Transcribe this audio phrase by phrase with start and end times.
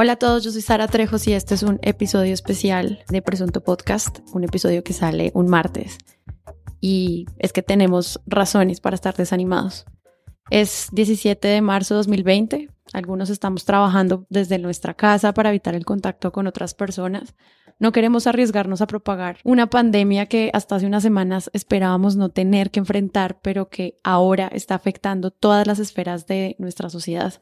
[0.00, 3.64] Hola a todos, yo soy Sara Trejos y este es un episodio especial de Presunto
[3.64, 5.98] Podcast, un episodio que sale un martes.
[6.80, 9.86] Y es que tenemos razones para estar desanimados.
[10.50, 15.84] Es 17 de marzo de 2020, algunos estamos trabajando desde nuestra casa para evitar el
[15.84, 17.34] contacto con otras personas.
[17.80, 22.70] No queremos arriesgarnos a propagar una pandemia que hasta hace unas semanas esperábamos no tener
[22.70, 27.40] que enfrentar, pero que ahora está afectando todas las esferas de nuestra sociedad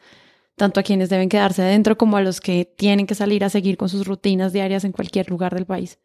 [0.57, 3.77] tanto a quienes deben quedarse adentro como a los que tienen que salir a seguir
[3.77, 5.99] con sus rutinas diarias en cualquier lugar del país.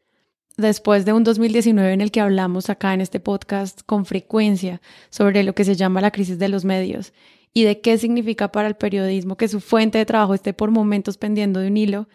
[0.57, 5.43] Después de un 2019 en el que hablamos acá en este podcast con frecuencia sobre
[5.43, 7.13] lo que se llama la crisis de los medios
[7.53, 11.17] y de qué significa para el periodismo que su fuente de trabajo esté por momentos
[11.17, 12.07] pendiendo de un hilo,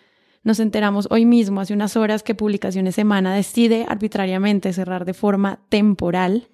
[0.44, 5.58] nos enteramos hoy mismo, hace unas horas, que Publicaciones Semana decide arbitrariamente cerrar de forma
[5.70, 6.48] temporal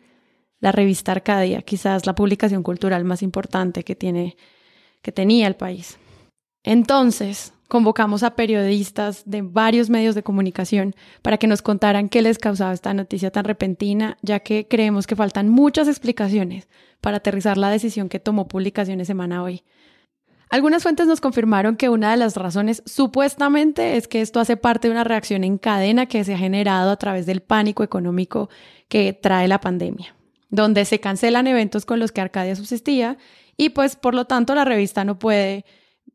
[0.61, 4.37] la revista Arcadia, quizás la publicación cultural más importante que tiene
[5.03, 5.99] que tenía el país.
[6.65, 12.39] Entonces, convocamos a periodistas de varios medios de comunicación para que nos contaran qué les
[12.39, 16.69] causaba esta noticia tan repentina, ya que creemos que faltan muchas explicaciones
[17.01, 19.65] para aterrizar la decisión que tomó Publicaciones Semana hoy.
[20.51, 24.87] Algunas fuentes nos confirmaron que una de las razones supuestamente es que esto hace parte
[24.87, 28.51] de una reacción en cadena que se ha generado a través del pánico económico
[28.89, 30.15] que trae la pandemia,
[30.51, 33.17] donde se cancelan eventos con los que Arcadia subsistía
[33.57, 35.65] y pues por lo tanto la revista no puede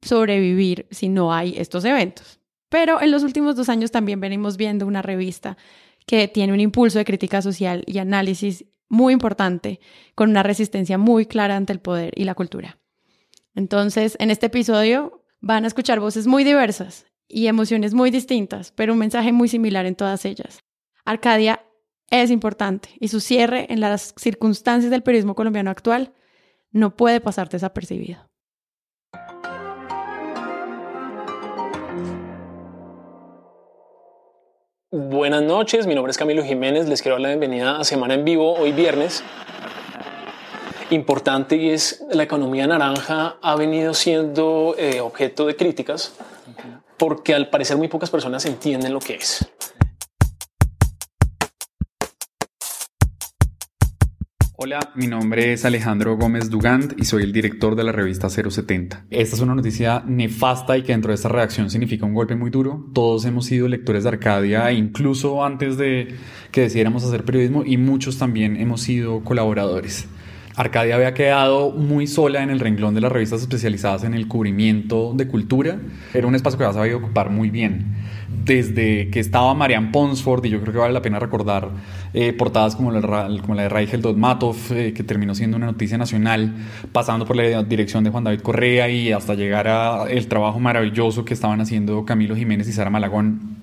[0.02, 2.40] sobrevivir si no hay estos eventos.
[2.70, 5.58] Pero en los últimos dos años también venimos viendo una revista
[6.06, 9.80] que tiene un impulso de crítica social y análisis muy importante,
[10.16, 12.80] con una resistencia muy clara ante el poder y la cultura.
[13.56, 18.94] Entonces, en este episodio van a escuchar voces muy diversas y emociones muy distintas, pero
[18.94, 20.60] un mensaje muy similar en todas ellas.
[21.04, 21.64] Arcadia
[22.10, 26.14] es importante y su cierre en las circunstancias del periodismo colombiano actual
[26.72, 28.28] no puede pasar desapercibido.
[34.90, 38.24] Buenas noches, mi nombre es Camilo Jiménez, les quiero dar la bienvenida a Semana en
[38.24, 39.24] Vivo hoy viernes.
[40.90, 46.14] Importante y es la economía naranja ha venido siendo eh, objeto de críticas
[46.98, 49.46] porque al parecer muy pocas personas entienden lo que es.
[54.60, 59.06] Hola, mi nombre es Alejandro Gómez Dugant y soy el director de la revista 070.
[59.12, 62.50] Esta es una noticia nefasta y que dentro de esta redacción significa un golpe muy
[62.50, 62.90] duro.
[62.92, 66.16] Todos hemos sido lectores de Arcadia, incluso antes de
[66.52, 70.08] que decidiéramos hacer periodismo, y muchos también hemos sido colaboradores.
[70.56, 75.14] Arcadia había quedado muy sola en el renglón de las revistas especializadas en el cubrimiento
[75.16, 75.80] de cultura.
[76.16, 77.96] Era un espacio que había sabido ocupar muy bien
[78.48, 81.70] desde que estaba Marianne Ponsford, y yo creo que vale la pena recordar
[82.14, 83.02] eh, portadas como la,
[83.42, 86.56] como la de Raigel Dodmatov, eh, que terminó siendo una noticia nacional,
[86.94, 91.26] pasando por la dirección de Juan David Correa y hasta llegar a el trabajo maravilloso
[91.26, 93.58] que estaban haciendo Camilo Jiménez y Sara Malagón.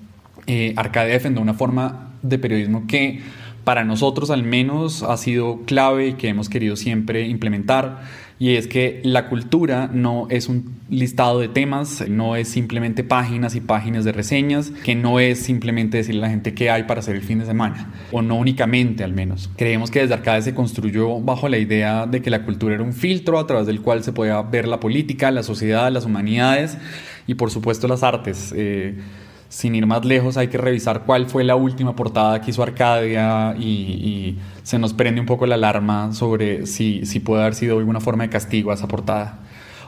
[0.47, 3.21] Eh, Arcadia defendió una forma de periodismo que
[3.63, 8.03] para nosotros al menos ha sido clave y que hemos querido siempre implementar
[8.37, 13.55] y es que la cultura no es un listado de temas, no es simplemente páginas
[13.55, 16.99] y páginas de reseñas, que no es simplemente decirle a la gente qué hay para
[16.99, 19.49] hacer el fin de semana, o no únicamente al menos.
[19.55, 22.93] Creemos que desde Arcade se construyó bajo la idea de que la cultura era un
[22.93, 26.77] filtro a través del cual se podía ver la política, la sociedad, las humanidades
[27.27, 28.53] y por supuesto las artes.
[28.55, 28.95] Eh,
[29.55, 33.55] sin ir más lejos, hay que revisar cuál fue la última portada que hizo Arcadia
[33.57, 38.01] y, se nos prende un poco la alarma sobre si, si puede haber sido alguna
[38.01, 39.39] forma de castigo a esa portada.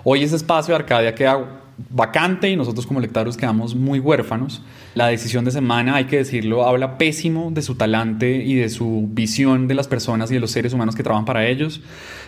[0.09, 4.63] Hoy ese espacio de Arcadia queda vacante y nosotros como lectores quedamos muy huérfanos.
[4.95, 9.09] La decisión de semana, hay que decirlo, habla pésimo de su talante y de su
[9.12, 11.81] visión de las personas y de los seres humanos que trabajan para ellos.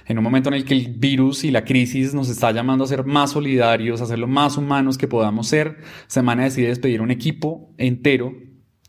[0.07, 2.87] En un momento en el que el virus y la crisis nos está llamando a
[2.87, 5.77] ser más solidarios, a ser lo más humanos que podamos ser,
[6.07, 8.33] Semana decide despedir un equipo entero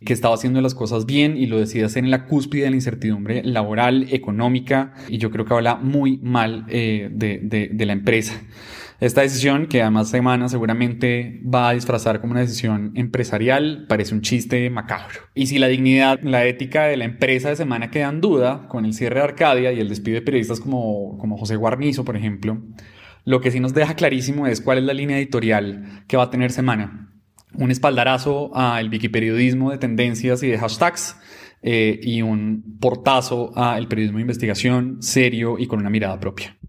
[0.05, 2.76] que estaba haciendo las cosas bien y lo decide hacer en la cúspide de la
[2.76, 8.32] incertidumbre laboral, económica, y yo creo que habla muy mal eh, de, de la empresa.
[9.00, 14.20] Esta decisión, que además semana seguramente va a disfrazar como una decisión empresarial, parece un
[14.20, 15.20] chiste macabro.
[15.35, 18.85] Y si la dignidad, la ética de la empresa de semana queda en duda con
[18.85, 22.61] el cierre de Arcadia y el despido de periodistas como, como José Guarnizo, por ejemplo,
[23.25, 26.31] lo que sí nos deja clarísimo es cuál es la línea editorial que va a
[26.31, 27.11] tener semana.
[27.55, 31.17] Un espaldarazo al wikiperiodismo de tendencias y de hashtags
[31.62, 36.60] eh, y un portazo al periodismo de investigación serio y con una mirada propia.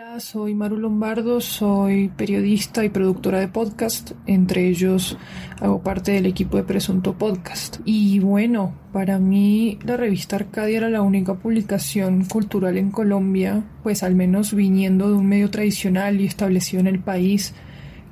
[0.00, 5.18] Hola, soy Maru Lombardo, soy periodista y productora de podcast, entre ellos
[5.60, 7.80] hago parte del equipo de Presunto Podcast.
[7.84, 14.02] Y bueno, para mí la revista Arcadia era la única publicación cultural en Colombia, pues
[14.02, 17.52] al menos viniendo de un medio tradicional y establecido en el país,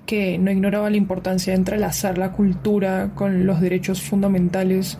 [0.05, 4.99] que no ignoraba la importancia de entrelazar la cultura con los derechos fundamentales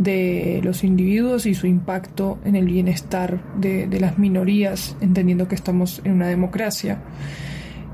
[0.00, 6.00] de los individuos y su impacto en el bienestar de, las minorías, entendiendo que estamos
[6.04, 7.02] en una democracia.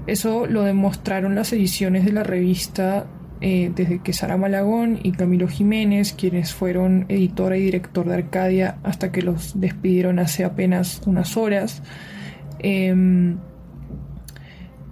[0.06, 3.06] Eso lo demostraron las ediciones de la revista
[3.40, 8.78] eh, desde que Sara Malagón y Camilo Jiménez, quienes fueron editora y director de Arcadia
[8.84, 11.82] hasta que los despidieron hace apenas unas horas.
[12.60, 13.38] Em,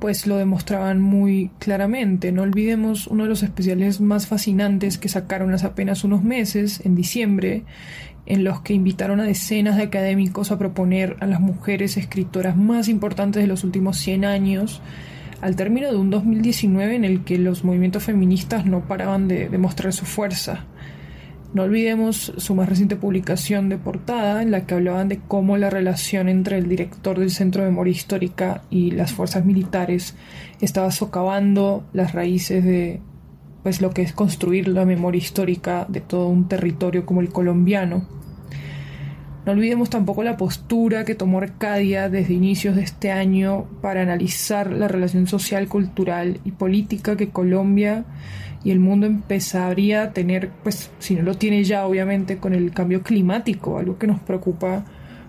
[0.05, 2.31] pues lo demostraban muy claramente.
[2.31, 6.95] No olvidemos uno de los especiales más fascinantes que sacaron hace apenas unos meses, en
[6.95, 7.63] diciembre,
[8.27, 12.89] en los que invitaron a decenas de académicos a proponer a las mujeres escritoras más
[12.89, 14.83] importantes de los últimos 100 años,
[15.41, 19.95] al término de un 2019 en el que los movimientos feministas no paraban de demostrar
[19.95, 20.67] su fuerza.
[21.55, 25.71] No olvidemos su más reciente publicación de portada en la que hablaban de cómo la
[25.71, 30.17] relación entre el director del Centro de Memoria Histórica y las fuerzas militares
[30.61, 33.01] estaba socavando las raíces de
[33.63, 38.05] pues lo que es construir la memoria histórica de todo un territorio como el colombiano.
[39.47, 44.73] No olvidemos tampoco la postura que tomó Arcadia desde inicios de este año para analizar
[44.73, 48.05] la relación social, cultural y política que Colombia
[48.65, 52.73] y el mundo empezaría a tener, pues si no lo tiene ya obviamente con el
[52.73, 54.87] cambio climático, algo que nos preocupa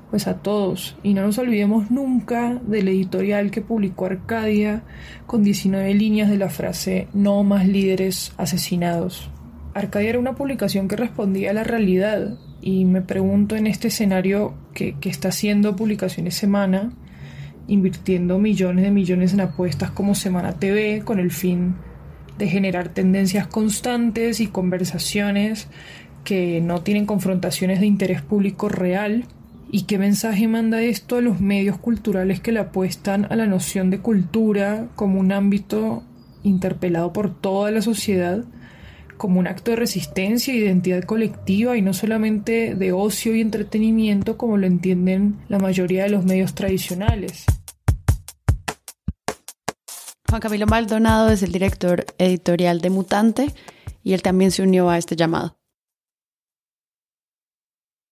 [0.10, 0.96] pues a todos.
[1.04, 4.84] Y no nos olvidemos nunca del editorial que publicó Arcadia
[5.26, 9.30] con 19 líneas de la frase no más líderes asesinados.
[9.74, 14.54] Arcadia era una publicación que respondía a la realidad y me pregunto en este escenario
[14.74, 16.94] que, que está haciendo publicaciones semana,
[17.68, 21.76] invirtiendo millones de millones en apuestas como Semana TV con el fin
[22.38, 25.68] de generar tendencias constantes y conversaciones
[26.24, 29.26] que no tienen confrontaciones de interés público real.
[29.72, 33.90] ¿Y qué mensaje manda esto a los medios culturales que le apuestan a la noción
[33.90, 36.04] de cultura como un ámbito
[36.44, 38.44] interpelado por toda la sociedad,
[39.18, 44.38] como un acto de resistencia e identidad colectiva y no solamente de ocio y entretenimiento
[44.38, 47.46] como lo entienden la mayoría de los medios tradicionales?
[50.30, 53.54] Juan Camilo Maldonado es el director editorial de Mutante
[54.04, 55.57] y él también se unió a este llamado.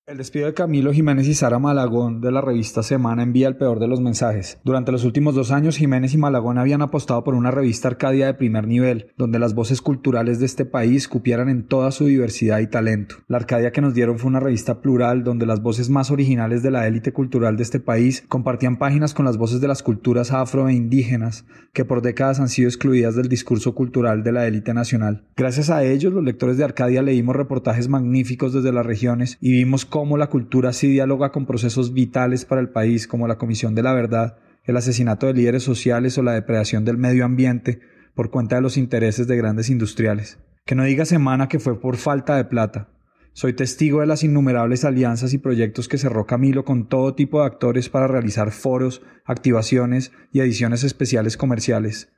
[0.06, 3.80] El despido de Camilo Jiménez y Sara Malagón de la revista Semana envía el peor
[3.80, 4.60] de los mensajes.
[4.66, 8.34] Durante los últimos dos años, Jiménez y Malagón habían apostado por una revista Arcadia de
[8.34, 12.68] primer nivel, donde las voces culturales de este país cupieran en toda su diversidad y
[12.68, 13.16] talento.
[13.30, 16.72] La Arcadia que nos dieron fue una revista plural, donde las voces más originales de
[16.72, 20.68] la élite cultural de este país compartían páginas con las voces de las culturas afro
[20.68, 25.24] e indígenas, que por décadas han sido excluidas del discurso cultural de la élite nacional.
[25.38, 29.86] Gracias a ellos, los lectores de Arcadia leímos reportajes magníficos desde las regiones y vimos
[29.94, 33.84] cómo la cultura sí dialoga con procesos vitales para el país como la Comisión de
[33.84, 37.80] la Verdad, el asesinato de líderes sociales o la depredación del medio ambiente
[38.16, 40.40] por cuenta de los intereses de grandes industriales.
[40.66, 42.90] Que no diga semana que fue por falta de plata.
[43.34, 47.46] Soy testigo de las innumerables alianzas y proyectos que cerró Camilo con todo tipo de
[47.46, 52.12] actores para realizar foros, activaciones y ediciones especiales comerciales.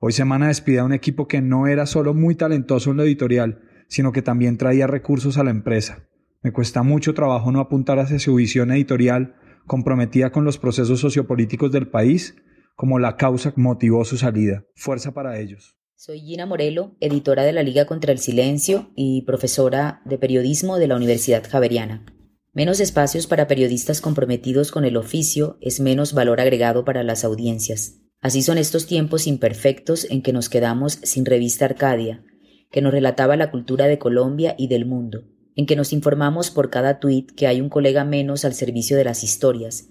[0.00, 3.62] Hoy Semana despide a un equipo que no era solo muy talentoso en lo editorial,
[3.88, 6.10] sino que también traía recursos a la empresa.
[6.42, 11.70] Me cuesta mucho trabajo no apuntar hacia su visión editorial comprometida con los procesos sociopolíticos
[11.70, 12.34] del país
[12.74, 14.64] como la causa que motivó su salida.
[14.74, 15.76] Fuerza para ellos.
[15.94, 20.88] Soy Gina Morelo, editora de la Liga contra el Silencio y profesora de periodismo de
[20.88, 22.04] la Universidad Javeriana.
[22.52, 28.00] Menos espacios para periodistas comprometidos con el oficio es menos valor agregado para las audiencias.
[28.20, 32.24] Así son estos tiempos imperfectos en que nos quedamos sin revista Arcadia,
[32.72, 35.22] que nos relataba la cultura de Colombia y del mundo,
[35.56, 39.04] en que nos informamos por cada tuit que hay un colega menos al servicio de
[39.04, 39.88] las historias,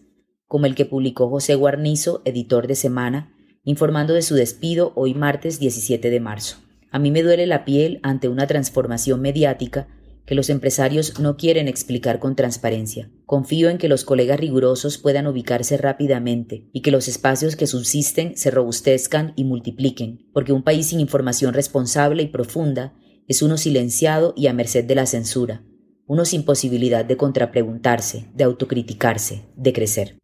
[0.48, 5.60] como el que publicó José Guarnizo, editor de Semana, informando de su despido hoy martes
[5.60, 6.58] 17 de marzo.
[6.92, 9.88] A mí me duele la piel ante una transformación mediática
[10.26, 13.10] que los empresarios no quieren explicar con transparencia.
[13.26, 18.38] Confío en que los colegas rigurosos puedan ubicarse rápidamente y que los espacios que subsisten
[18.38, 22.94] se robustezcan y multipliquen, porque un país sin información responsable y profunda
[23.32, 25.64] es uno silenciado y a merced de la censura,
[26.06, 30.18] uno sin posibilidad de contrapreguntarse, de autocriticarse, de crecer.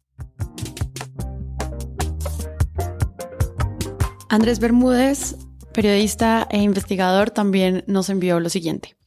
[4.28, 5.36] Andrés Bermúdez,
[5.72, 8.97] periodista e investigador, también nos envió lo siguiente.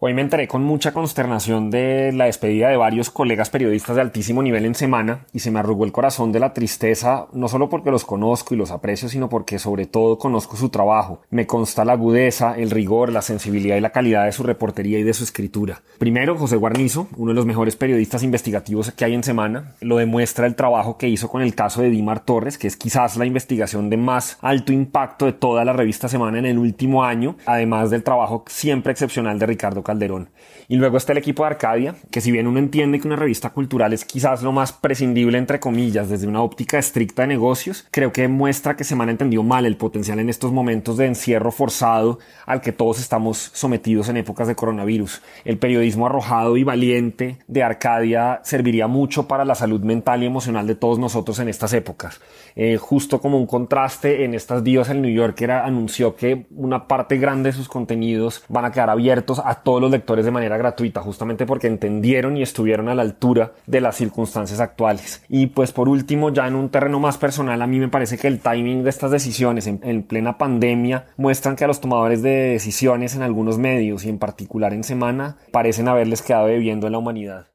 [0.00, 4.44] Hoy me enteré con mucha consternación de la despedida de varios colegas periodistas de altísimo
[4.44, 7.90] nivel en semana y se me arrugó el corazón de la tristeza, no solo porque
[7.90, 11.22] los conozco y los aprecio, sino porque sobre todo conozco su trabajo.
[11.30, 15.02] Me consta la agudeza, el rigor, la sensibilidad y la calidad de su reportería y
[15.02, 15.82] de su escritura.
[15.98, 20.46] Primero, José Guarnizo, uno de los mejores periodistas investigativos que hay en semana, lo demuestra
[20.46, 23.90] el trabajo que hizo con el caso de Dimar Torres, que es quizás la investigación
[23.90, 28.04] de más alto impacto de toda la revista Semana en el último año, además del
[28.04, 30.28] trabajo siempre excepcional de Ricardo Calderón.
[30.68, 33.50] Y luego está el equipo de Arcadia, que si bien uno entiende que una revista
[33.50, 38.12] cultural es quizás lo más prescindible entre comillas desde una óptica estricta de negocios, creo
[38.12, 42.60] que demuestra que Semana entendió mal el potencial en estos momentos de encierro forzado al
[42.60, 45.22] que todos estamos sometidos en épocas de coronavirus.
[45.46, 50.66] El periodismo arrojado y valiente de Arcadia serviría mucho para la salud mental y emocional
[50.66, 52.20] de todos nosotros en estas épocas.
[52.56, 57.16] Eh, justo como un contraste, en estas días el New Yorker anunció que una parte
[57.16, 61.00] grande de sus contenidos van a quedar abiertos a todos los lectores de manera gratuita,
[61.00, 65.22] justamente porque entendieron y estuvieron a la altura de las circunstancias actuales.
[65.28, 68.28] Y pues por último, ya en un terreno más personal, a mí me parece que
[68.28, 72.30] el timing de estas decisiones en, en plena pandemia muestran que a los tomadores de
[72.30, 76.98] decisiones en algunos medios y en particular en semana parecen haberles quedado debiendo en la
[76.98, 77.48] humanidad.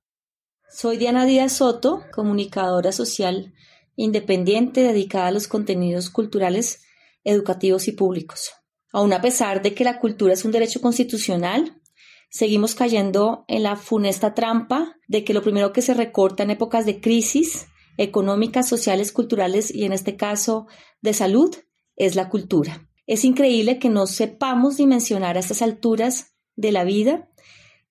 [0.70, 3.54] Soy Diana Díaz Soto, comunicadora social
[3.96, 6.82] independiente dedicada a los contenidos culturales,
[7.24, 8.52] educativos y públicos.
[8.92, 11.82] Aún a pesar de que la cultura es un derecho constitucional,
[12.34, 16.86] seguimos cayendo en la funesta trampa de que lo primero que se recorta en épocas
[16.88, 20.66] de crisis económicas, sociales, culturales y en este caso
[21.02, 21.56] de salud
[21.96, 22.90] es la cultura.
[23.06, 27.30] Es increíble que no sepamos dimensionar a estas alturas de la vida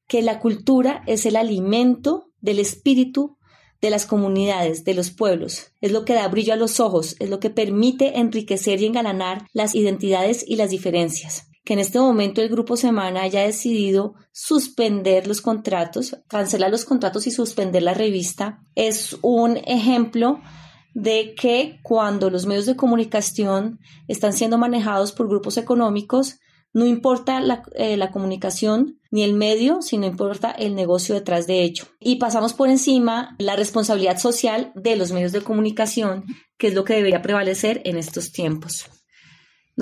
[0.08, 3.38] que la cultura es el alimento del espíritu
[3.80, 5.72] de las comunidades, de los pueblos.
[5.80, 9.46] Es lo que da brillo a los ojos, es lo que permite enriquecer y engalanar
[9.52, 15.26] las identidades y las diferencias que en este momento el Grupo Semana haya decidido suspender
[15.26, 20.40] los contratos, cancelar los contratos y suspender la revista, es un ejemplo
[20.95, 23.78] de que cuando los medios de comunicación
[24.09, 26.38] están siendo manejados por grupos económicos,
[26.75, 31.62] no importa la, eh, la, comunicación ni el medio, sino importa el negocio detrás de
[31.62, 31.85] ello.
[32.00, 36.25] Y pasamos por encima la responsabilidad social de los medios de comunicación,
[36.57, 38.87] que es lo que debería prevalecer en estos tiempos.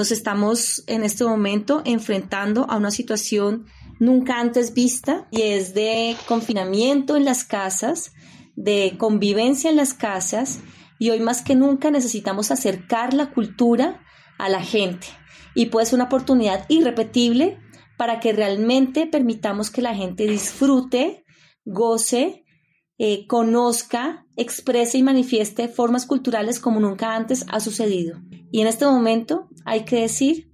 [0.00, 3.66] Nos estamos en este momento enfrentando a una situación
[3.98, 8.14] nunca antes vista y es de confinamiento en las casas,
[8.56, 10.60] de convivencia en las casas
[10.98, 14.00] y hoy más que nunca necesitamos acercar la cultura
[14.38, 15.06] a la gente.
[15.54, 17.58] Y puede ser una oportunidad irrepetible
[17.98, 21.26] para que realmente permitamos que la gente disfrute,
[21.66, 22.46] goce,
[23.02, 28.20] eh, conozca, exprese y manifieste formas culturales como nunca antes ha sucedido.
[28.52, 30.50] Y en este momento hay que decir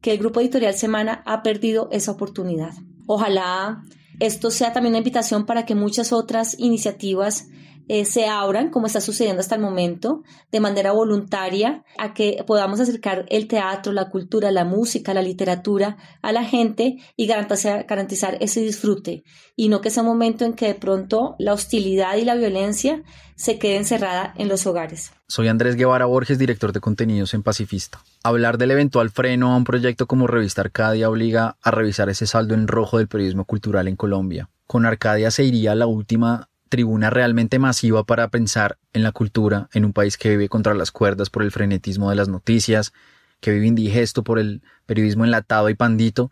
[0.00, 2.74] que el grupo editorial Semana ha perdido esa oportunidad.
[3.08, 3.82] Ojalá
[4.20, 7.48] esto sea también una invitación para que muchas otras iniciativas
[7.92, 12.78] eh, se abran, como está sucediendo hasta el momento, de manera voluntaria, a que podamos
[12.78, 18.38] acercar el teatro, la cultura, la música, la literatura a la gente y garantizar, garantizar
[18.38, 19.24] ese disfrute.
[19.56, 23.02] Y no que sea un momento en que de pronto la hostilidad y la violencia
[23.34, 25.10] se quede encerrada en los hogares.
[25.26, 28.00] Soy Andrés Guevara Borges, director de contenidos en Pacifista.
[28.22, 32.54] Hablar del eventual freno a un proyecto como Revista Arcadia obliga a revisar ese saldo
[32.54, 34.48] en rojo del periodismo cultural en Colombia.
[34.68, 39.84] Con Arcadia se iría la última tribuna realmente masiva para pensar en la cultura en
[39.84, 42.94] un país que vive contra las cuerdas por el frenetismo de las noticias,
[43.40, 46.30] que vive indigesto por el periodismo enlatado y pandito,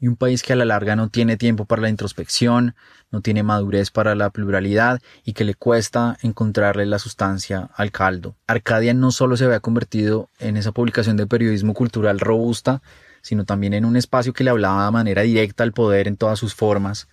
[0.00, 2.74] y un país que a la larga no tiene tiempo para la introspección,
[3.10, 8.36] no tiene madurez para la pluralidad y que le cuesta encontrarle la sustancia al caldo.
[8.46, 12.82] Arcadia no solo se había convertido en esa publicación de periodismo cultural robusta,
[13.22, 16.38] sino también en un espacio que le hablaba de manera directa al poder en todas
[16.38, 17.08] sus formas,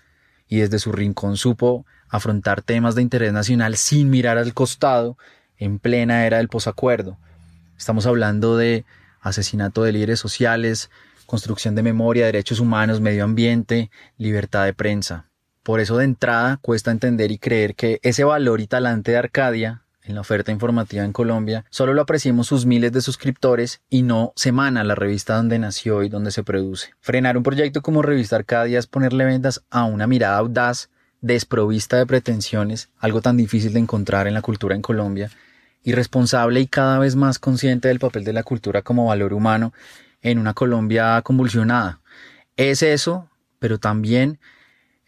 [0.51, 5.17] y desde su rincón supo afrontar temas de interés nacional sin mirar al costado
[5.58, 7.17] en plena era del posacuerdo.
[7.77, 8.84] Estamos hablando de
[9.22, 10.91] asesinato de líderes sociales,
[11.25, 15.29] construcción de memoria, derechos humanos, medio ambiente, libertad de prensa.
[15.63, 19.84] Por eso de entrada cuesta entender y creer que ese valor y talante de Arcadia
[20.12, 24.34] en la oferta informativa en Colombia, solo lo apreciemos sus miles de suscriptores y no
[24.36, 26.94] Semana, la revista donde nació y donde se produce.
[27.00, 30.89] Frenar un proyecto como Revista Arcadia es ponerle vendas a una mirada audaz
[31.22, 35.32] desprovista de pretensiones, algo tan difícil de encontrar en la cultura en Colombia,
[35.84, 39.74] irresponsable y cada vez más consciente del papel de la cultura como valor humano
[40.22, 42.01] en una Colombia convulsionada.
[42.58, 44.39] Es eso, pero también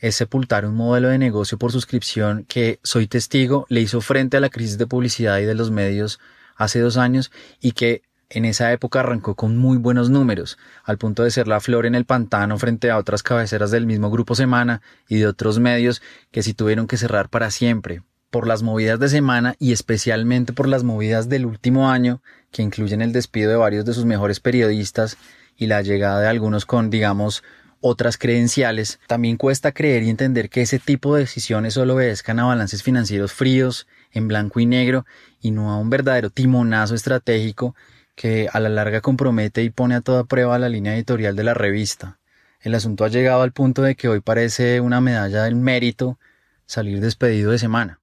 [0.04, 4.42] es sepultar un modelo de negocio por suscripción que, soy testigo, le hizo frente a
[4.42, 6.20] la crisis de publicidad y de los medios
[6.58, 7.32] hace dos años
[7.62, 11.62] y que en esa época arrancó con muy buenos números, al punto de ser la
[11.62, 15.60] flor en el pantano frente a otras cabeceras del mismo grupo Semana y de otros
[15.60, 20.52] medios que sí tuvieron que cerrar para siempre, por las movidas de semana y especialmente
[20.52, 24.42] por las movidas del último año, que incluyen el despido de varios de sus mejores
[24.42, 25.16] periodistas
[25.56, 27.42] y la llegada de algunos con, digamos,
[27.84, 32.46] otras credenciales, también cuesta creer y entender que ese tipo de decisiones solo obedezcan a
[32.46, 35.06] balances financieros fríos, en blanco y negro,
[35.42, 37.76] y no a un verdadero timonazo estratégico
[38.16, 41.54] que a la larga compromete y pone a toda prueba la línea editorial de la
[41.54, 42.20] revista.
[42.62, 46.18] El asunto ha llegado al punto de que hoy parece una medalla del mérito
[46.66, 48.00] salir despedido de semana.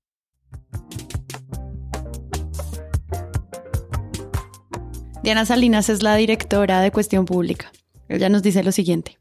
[5.22, 7.72] Diana Salinas es la directora de Cuestión Pública.
[8.08, 9.19] Ella nos dice lo siguiente.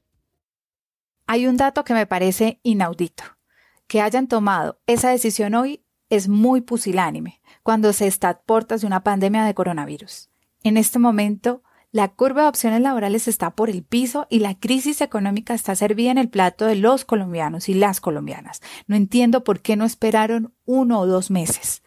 [1.31, 3.23] Hay un dato que me parece inaudito.
[3.85, 8.87] Que hayan tomado esa decisión hoy es muy pusilánime cuando se está a puertas de
[8.87, 10.31] una pandemia de coronavirus.
[10.63, 15.01] En este momento, la curva de opciones laborales está por el piso y la crisis
[15.01, 18.59] económica está servida en el plato de los colombianos y las colombianas.
[18.87, 21.83] No entiendo por qué no esperaron uno o dos meses.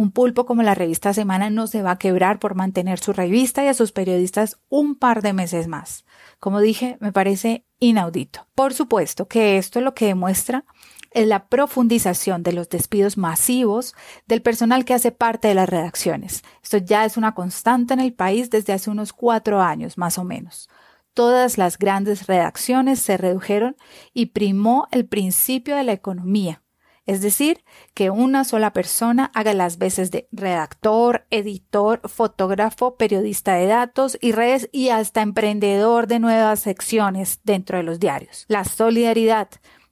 [0.00, 3.62] Un pulpo como la revista Semana no se va a quebrar por mantener su revista
[3.62, 6.06] y a sus periodistas un par de meses más.
[6.38, 8.46] Como dije, me parece inaudito.
[8.54, 10.64] Por supuesto que esto lo que demuestra
[11.10, 13.94] es la profundización de los despidos masivos
[14.26, 16.44] del personal que hace parte de las redacciones.
[16.62, 20.24] Esto ya es una constante en el país desde hace unos cuatro años, más o
[20.24, 20.70] menos.
[21.12, 23.76] Todas las grandes redacciones se redujeron
[24.14, 26.62] y primó el principio de la economía,
[27.10, 33.66] es decir, que una sola persona haga las veces de redactor, editor, fotógrafo, periodista de
[33.66, 38.44] datos y redes y hasta emprendedor de nuevas secciones dentro de los diarios.
[38.46, 39.48] La solidaridad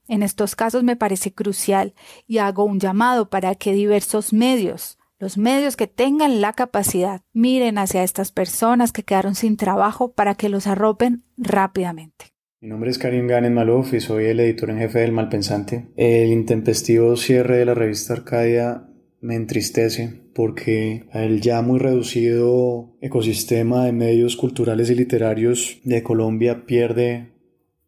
[0.07, 1.93] en estos casos me parece crucial
[2.25, 7.79] y hago un llamado para que diversos medios, los medios que tengan la capacidad, miren
[7.79, 12.33] hacia estas personas que quedaron sin trabajo para que los arropen rápidamente.
[12.61, 15.93] Mi nombre es Karim Ganes Malouf y soy el editor en jefe del Malpensante.
[15.95, 18.85] El intempestivo cierre de la revista Arcadia
[19.21, 26.65] me entristece porque el ya muy reducido ecosistema de medios culturales y literarios de Colombia
[26.65, 27.31] pierde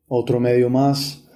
[0.07, 1.27] otro medio más,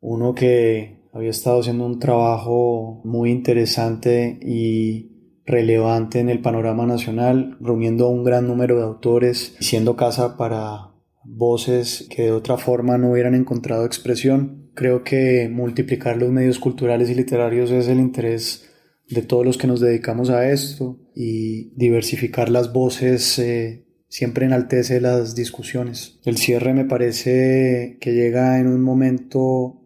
[0.00, 7.56] uno que había estado haciendo un trabajo muy interesante y relevante en el panorama nacional,
[7.60, 10.91] reuniendo a un gran número de autores, siendo casa para
[11.24, 14.70] voces que de otra forma no hubieran encontrado expresión.
[14.74, 18.68] Creo que multiplicar los medios culturales y literarios es el interés
[19.08, 25.00] de todos los que nos dedicamos a esto y diversificar las voces eh, siempre enaltece
[25.00, 26.20] las discusiones.
[26.24, 29.82] El cierre me parece que llega en un momento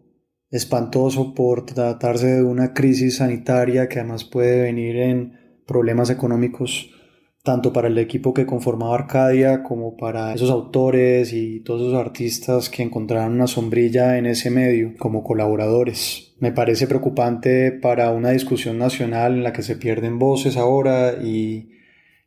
[0.49, 5.33] espantoso por tratarse de una crisis sanitaria que además puede venir en
[5.65, 6.89] problemas económicos
[7.47, 12.69] tanto para el equipo que conformaba Arcadia como para esos autores y todos esos artistas
[12.69, 16.35] que encontraron una sombrilla en ese medio como colaboradores.
[16.39, 21.69] Me parece preocupante para una discusión nacional en la que se pierden voces ahora y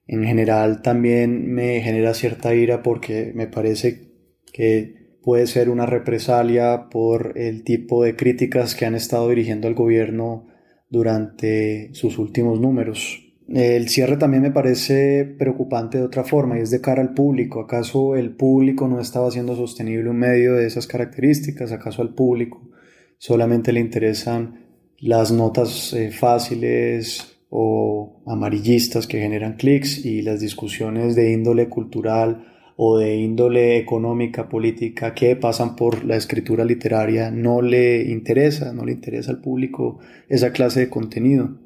[0.06, 4.14] en general también me genera cierta ira porque me parece
[4.54, 9.74] que puede ser una represalia por el tipo de críticas que han estado dirigiendo al
[9.74, 10.46] gobierno
[10.88, 13.29] durante sus últimos números.
[13.52, 17.60] El cierre también me parece preocupante de otra forma y es de cara al público.
[17.60, 21.72] ¿Acaso el público no estaba siendo sostenible un medio de esas características?
[21.72, 22.70] ¿Acaso al público
[23.18, 24.66] solamente le interesan
[24.98, 32.46] las notas eh, fáciles o amarillistas que generan clics y las discusiones de índole cultural
[32.76, 38.84] o de índole económica, política, que pasan por la escritura literaria, no le interesa, no
[38.84, 41.58] le interesa al público esa clase de contenido.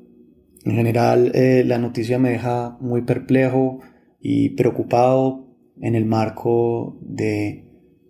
[0.65, 3.81] En general, eh, la noticia me deja muy perplejo
[4.21, 5.47] y preocupado
[5.81, 7.65] en el marco de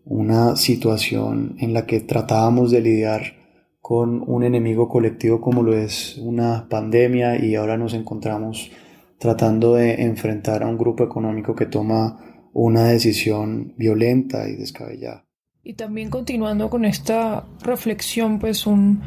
[0.04, 3.22] una situación en la que tratábamos de lidiar
[3.80, 8.70] con un enemigo colectivo como lo es una pandemia y ahora nos encontramos
[9.18, 15.26] tratando de enfrentar a un grupo económico que toma una decisión violenta y descabellada.
[15.62, 19.02] Y también continuando con esta reflexión, pues un,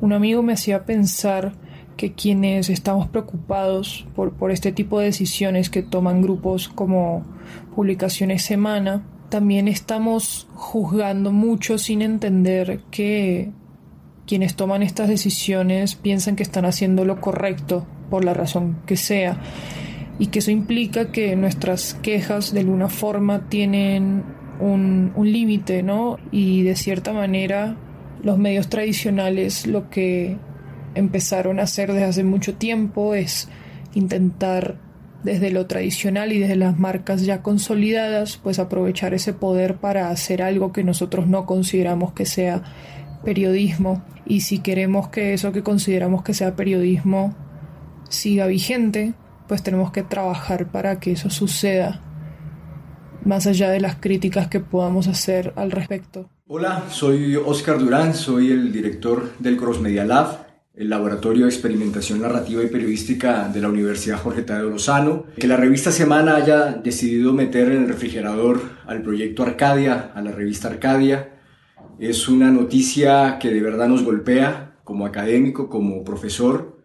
[0.00, 1.52] un amigo me hacía pensar
[1.96, 7.24] que quienes estamos preocupados por, por este tipo de decisiones que toman grupos como
[7.74, 13.50] Publicaciones Semana, también estamos juzgando mucho sin entender que
[14.26, 19.40] quienes toman estas decisiones piensan que están haciendo lo correcto por la razón que sea
[20.18, 24.24] y que eso implica que nuestras quejas de alguna forma tienen
[24.60, 26.18] un, un límite, ¿no?
[26.30, 27.76] Y de cierta manera
[28.22, 30.38] los medios tradicionales lo que
[30.96, 33.48] empezaron a hacer desde hace mucho tiempo es
[33.94, 34.78] intentar
[35.22, 40.42] desde lo tradicional y desde las marcas ya consolidadas, pues aprovechar ese poder para hacer
[40.42, 42.62] algo que nosotros no consideramos que sea
[43.24, 47.34] periodismo y si queremos que eso que consideramos que sea periodismo
[48.08, 49.14] siga vigente,
[49.48, 52.02] pues tenemos que trabajar para que eso suceda,
[53.24, 56.30] más allá de las críticas que podamos hacer al respecto.
[56.46, 60.45] Hola, soy Oscar Durán, soy el director del Cross Media Lab,
[60.76, 65.24] el Laboratorio de Experimentación Narrativa y Periodística de la Universidad Jorge Tadeo Lozano.
[65.38, 70.32] Que la revista Semana haya decidido meter en el refrigerador al proyecto Arcadia, a la
[70.32, 71.32] revista Arcadia,
[71.98, 76.82] es una noticia que de verdad nos golpea como académico, como profesor.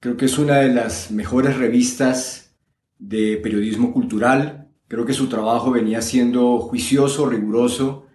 [0.00, 2.54] Creo que es una de las mejores revistas
[2.98, 4.68] de periodismo cultural.
[4.86, 8.06] Creo que su trabajo venía siendo juicioso, riguroso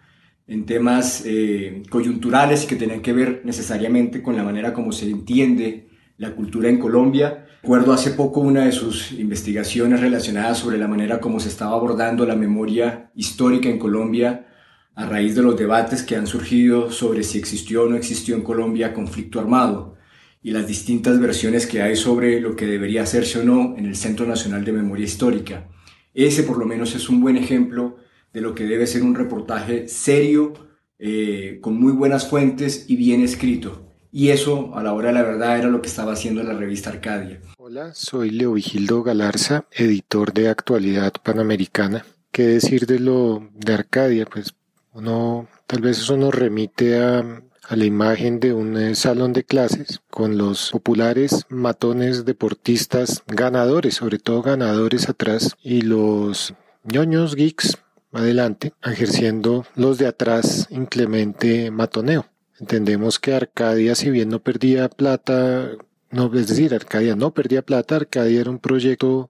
[0.47, 5.89] en temas eh, coyunturales que tenían que ver necesariamente con la manera como se entiende
[6.17, 7.45] la cultura en Colombia.
[7.61, 12.25] Recuerdo hace poco una de sus investigaciones relacionadas sobre la manera como se estaba abordando
[12.25, 14.47] la memoria histórica en Colombia
[14.93, 18.43] a raíz de los debates que han surgido sobre si existió o no existió en
[18.43, 19.95] Colombia conflicto armado
[20.41, 23.95] y las distintas versiones que hay sobre lo que debería hacerse o no en el
[23.95, 25.67] Centro Nacional de Memoria Histórica.
[26.13, 27.97] Ese por lo menos es un buen ejemplo
[28.35, 30.51] de lo que debe ser un reportaje serio,
[30.99, 33.93] eh, con muy buenas fuentes y bien escrito.
[34.11, 36.89] Y eso, a la hora de la verdad, era lo que estaba haciendo la revista
[36.89, 37.39] Arcadia.
[37.57, 42.05] Hola, soy Leo Vigildo Galarza, editor de Actualidad Panamericana.
[42.33, 44.25] ¿Qué decir de lo de Arcadia?
[44.25, 44.53] Pues
[44.91, 49.45] uno, tal vez eso nos remite a, a la imagen de un eh, salón de
[49.45, 57.77] clases con los populares matones deportistas ganadores, sobre todo ganadores atrás, y los ñoños geeks
[58.15, 62.25] adelante, ejerciendo los de atrás inclemente matoneo.
[62.59, 65.71] Entendemos que Arcadia, si bien no perdía plata,
[66.09, 69.29] no, es decir, Arcadia no perdía plata, Arcadia era un proyecto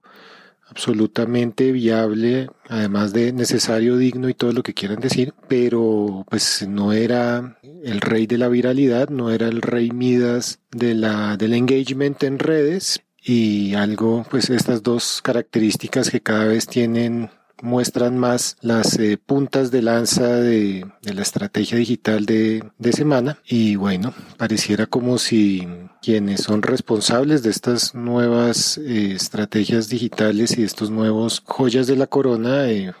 [0.68, 6.92] absolutamente viable, además de necesario, digno y todo lo que quieran decir, pero pues no
[6.92, 12.22] era el rey de la viralidad, no era el rey Midas de la, del engagement
[12.24, 17.30] en redes y algo, pues estas dos características que cada vez tienen
[17.62, 23.38] muestran más las eh, puntas de lanza de, la estrategia digital de, semana.
[23.46, 25.66] Y bueno, pareciera como si
[26.02, 32.06] quienes son responsables de estas nuevas eh, estrategias digitales y estos nuevos joyas de la
[32.06, 32.92] corona eh,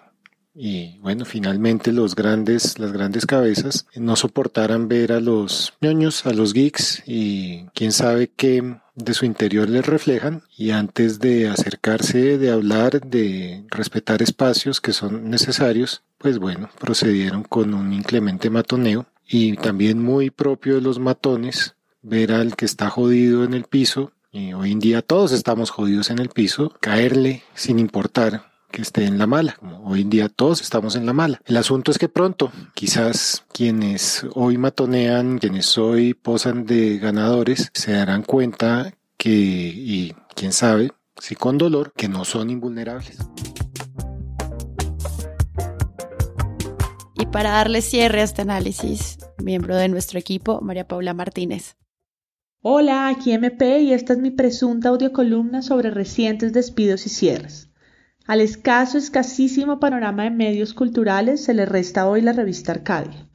[0.58, 6.32] y bueno, finalmente los grandes, las grandes cabezas no soportaran ver a los ñoños, a
[6.32, 12.38] los geeks y quién sabe qué de su interior les reflejan y antes de acercarse,
[12.38, 19.06] de hablar, de respetar espacios que son necesarios, pues bueno, procedieron con un inclemente matoneo
[19.28, 24.12] y también muy propio de los matones, ver al que está jodido en el piso,
[24.32, 29.04] y hoy en día todos estamos jodidos en el piso, caerle sin importar que esté
[29.04, 29.58] en la mala.
[29.84, 31.40] hoy en día todos estamos en la mala.
[31.44, 37.92] El asunto es que pronto, quizás quienes hoy matonean, quienes hoy posan de ganadores, se
[37.92, 43.18] darán cuenta que, y quién sabe, si con dolor, que no son invulnerables.
[47.18, 51.76] Y para darle cierre a este análisis, miembro de nuestro equipo, María Paula Martínez.
[52.60, 57.65] Hola, aquí MP y esta es mi presunta audiocolumna sobre recientes despidos y cierres.
[58.26, 63.28] Al escaso, escasísimo panorama de medios culturales se le resta hoy la revista Arcadia.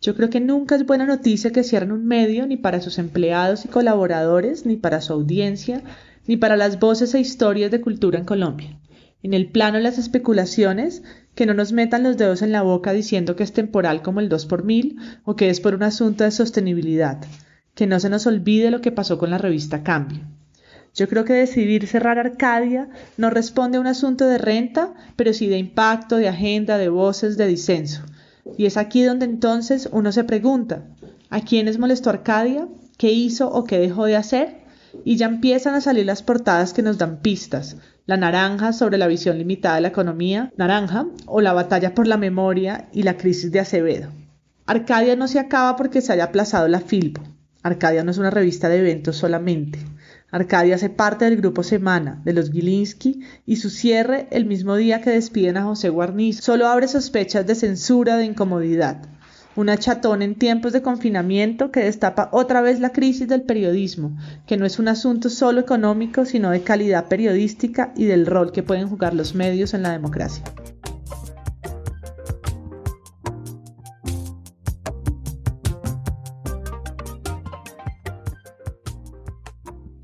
[0.00, 3.66] Yo creo que nunca es buena noticia que cierren un medio ni para sus empleados
[3.66, 5.82] y colaboradores, ni para su audiencia,
[6.26, 8.80] ni para las voces e historias de cultura en Colombia.
[9.22, 11.02] En el plano de las especulaciones,
[11.34, 14.30] que no nos metan los dedos en la boca diciendo que es temporal como el
[14.30, 17.18] 2 por mil o que es por un asunto de sostenibilidad.
[17.74, 20.20] Que no se nos olvide lo que pasó con la revista Cambio.
[20.98, 25.46] Yo creo que decidir cerrar Arcadia no responde a un asunto de renta, pero sí
[25.46, 28.02] de impacto, de agenda, de voces, de disenso.
[28.56, 30.82] Y es aquí donde entonces uno se pregunta,
[31.30, 32.66] ¿a quiénes molestó Arcadia?
[32.96, 34.64] ¿Qué hizo o qué dejó de hacer?
[35.04, 37.76] Y ya empiezan a salir las portadas que nos dan pistas.
[38.06, 42.16] La naranja sobre la visión limitada de la economía, naranja, o la batalla por la
[42.16, 44.08] memoria y la crisis de Acevedo.
[44.66, 47.22] Arcadia no se acaba porque se haya aplazado la Filbo.
[47.62, 49.78] Arcadia no es una revista de eventos solamente.
[50.30, 55.00] Arcadia hace parte del grupo Semana de los Gilinski y su cierre el mismo día
[55.00, 58.98] que despiden a José Guarnizo solo abre sospechas de censura, de incomodidad.
[59.56, 64.58] Una chatón en tiempos de confinamiento que destapa otra vez la crisis del periodismo, que
[64.58, 68.88] no es un asunto solo económico, sino de calidad periodística y del rol que pueden
[68.88, 70.44] jugar los medios en la democracia.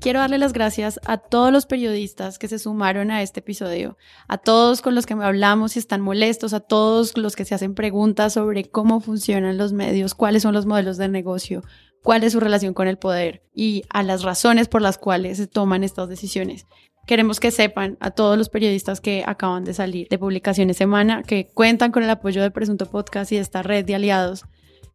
[0.05, 4.37] Quiero darle las gracias a todos los periodistas que se sumaron a este episodio, a
[4.37, 8.33] todos con los que hablamos y están molestos, a todos los que se hacen preguntas
[8.33, 11.63] sobre cómo funcionan los medios, cuáles son los modelos de negocio,
[12.03, 15.47] cuál es su relación con el poder y a las razones por las cuales se
[15.47, 16.67] toman estas decisiones.
[17.07, 21.47] Queremos que sepan a todos los periodistas que acaban de salir de Publicaciones Semana, que
[21.47, 24.45] cuentan con el apoyo de Presunto Podcast y esta red de aliados,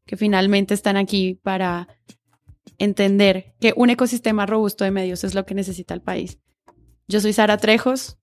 [0.07, 1.89] que finalmente están aquí para
[2.81, 6.41] entender que un ecosistema robusto de medios es lo que necesita el país.
[7.07, 8.19] Yo soy Sara Trejos.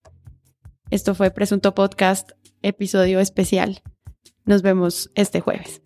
[0.89, 3.81] Esto fue Presunto Podcast, episodio especial.
[4.45, 5.81] Nos vemos este jueves.